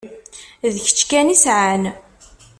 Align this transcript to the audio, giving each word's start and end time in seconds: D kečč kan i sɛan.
D 0.73 0.75
kečč 0.85 0.99
kan 1.09 1.33
i 1.33 1.37
sɛan. 1.43 1.83